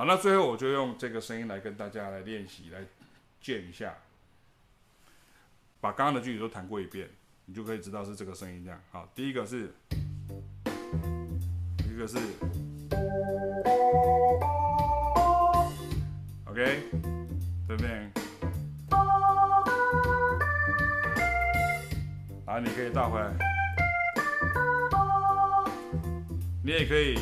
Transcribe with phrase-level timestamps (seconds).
[0.00, 2.80] 好，那最后我就用这个声音来跟大家来练习，来
[3.38, 3.94] 见一下，
[5.78, 7.06] 把刚刚的句子都弹过一遍，
[7.44, 8.80] 你就可以知道是这个声音这样。
[8.90, 9.70] 好，第一个是，
[11.86, 12.16] 一个是
[16.46, 16.80] ，OK，
[17.68, 18.10] 对不对？
[22.46, 23.30] 好，你可以倒回来，
[26.64, 27.18] 你也可以。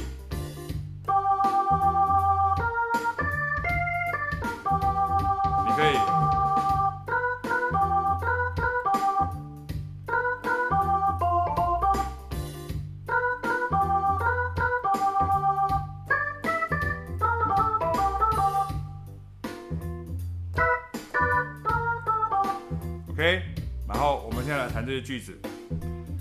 [24.49, 25.39] 后我们现在来弹这些句子，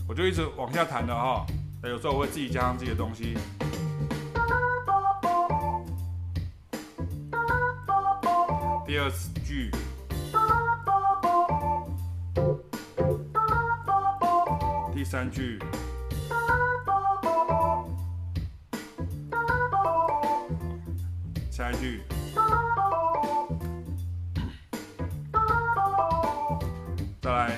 [0.08, 1.46] 我就一直往下弹的哈。
[1.82, 3.38] 那有时候我会自己加上自己的东西。
[8.86, 9.30] 第二次。
[9.48, 9.72] 句，
[14.94, 15.58] 第三句，
[21.50, 22.02] 下一句，
[27.22, 27.58] 再来，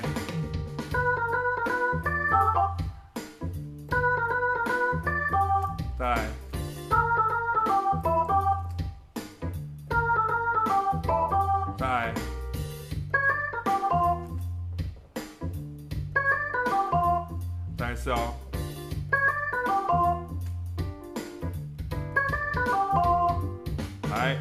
[18.02, 18.34] 是哦，
[24.10, 24.38] 来，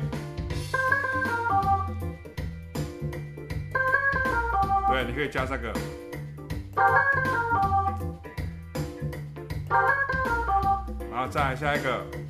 [4.87, 5.73] 对，你可以加这个，
[11.11, 12.28] 然后再来下一个。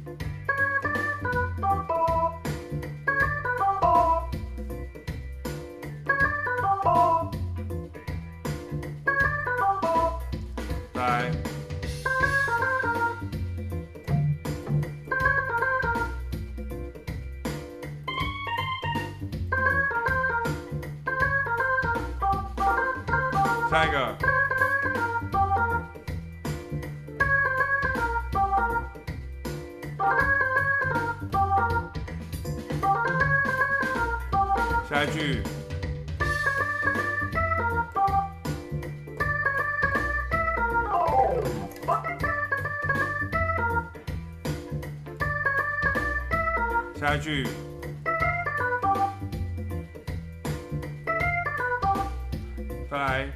[23.70, 24.18] 下一个，
[34.90, 35.44] 下一句，
[47.00, 47.48] 下一句。
[52.90, 53.28] 再来，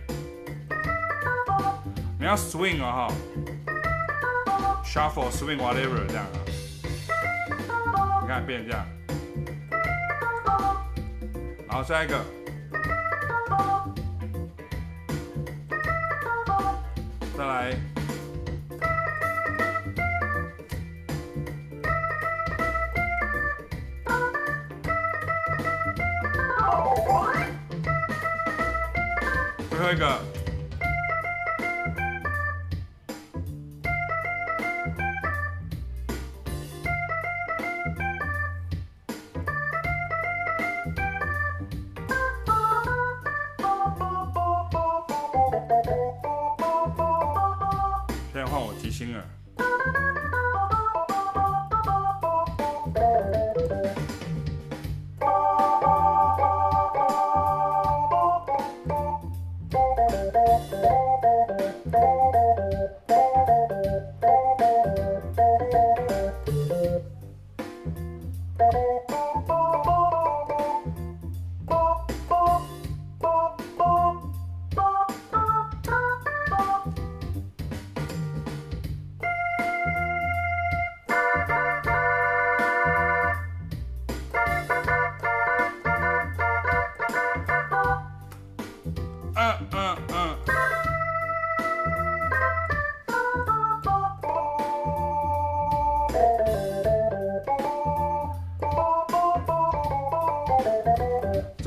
[2.23, 3.13] 你要 swing 啊哈
[4.85, 6.39] ，shuffle swing whatever 这样啊，
[8.21, 8.85] 你看变这样，
[11.67, 12.23] 然后下一个，
[17.37, 17.75] 再来。
[29.69, 30.17] 最后一个，
[48.93, 49.23] 在换我
[68.63, 69.32] 即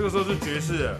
[0.06, 0.94] 个时候是爵士。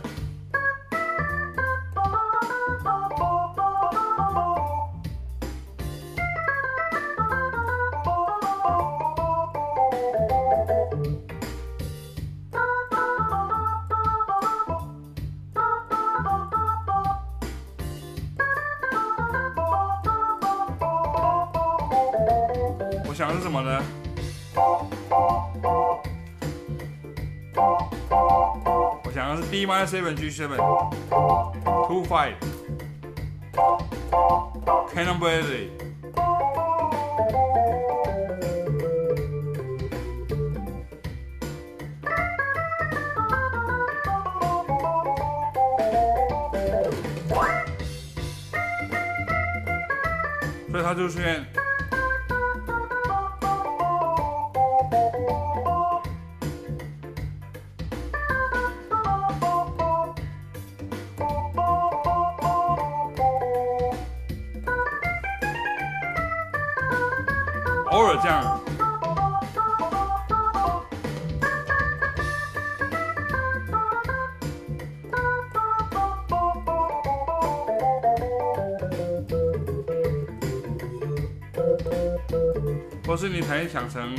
[23.08, 23.80] 我想是什么呢？
[29.50, 32.34] D minor seven G seven two five
[34.92, 35.70] Canterbury。
[50.70, 51.65] 所以它就出现。
[68.22, 68.60] 这样，
[83.06, 84.14] 或是你可以想成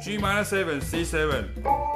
[0.00, 1.87] G minor seven C seven。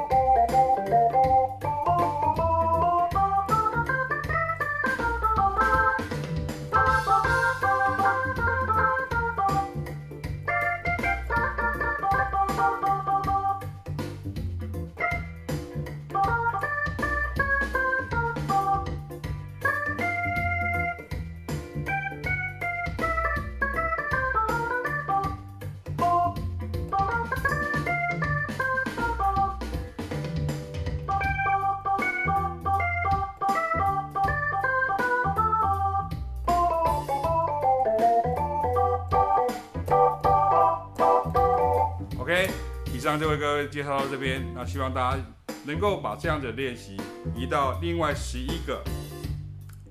[43.03, 44.41] 上就为各位介绍到这边。
[44.55, 45.19] 那希望大家
[45.65, 46.95] 能够把这样的练习
[47.35, 48.81] 移到另外十一个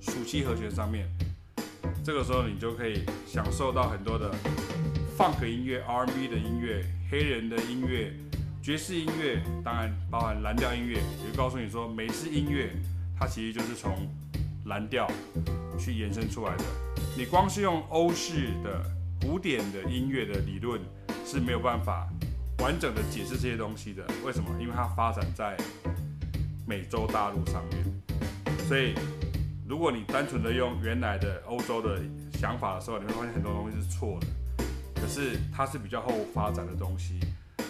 [0.00, 1.06] 属七和弦上面。
[2.02, 4.34] 这个时候你就可以享受到很多的
[5.16, 8.12] Funk 音乐、R&B 的音乐、黑人的音乐、
[8.62, 10.96] 爵士音乐，当然包含蓝调音乐。
[10.96, 12.72] 也告诉你说，美式音乐
[13.18, 14.08] 它其实就是从
[14.64, 15.06] 蓝调
[15.78, 16.64] 去延伸出来的。
[17.16, 18.82] 你光是用欧式的
[19.20, 20.80] 古典的音乐的理论
[21.26, 22.08] 是没有办法。
[22.62, 24.48] 完整的解释这些东西的，为什么？
[24.60, 25.56] 因为它发展在
[26.64, 27.84] 美洲大陆上面，
[28.68, 28.94] 所以
[29.68, 32.00] 如果你单纯的用原来的欧洲的
[32.38, 34.28] 想法的时候，你会发现很多东西是错的。
[34.94, 37.18] 可是它是比较后发展的东西，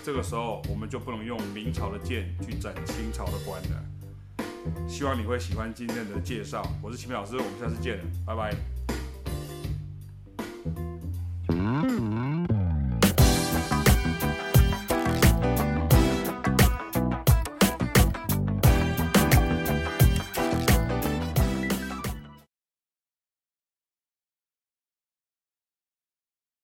[0.04, 3.82] 这个时候我们就不能用明朝的剑去斩清朝的官了。
[4.86, 8.54] 希望你会喜欢今天的介绍，我是奇明老师，我们下次见，拜拜。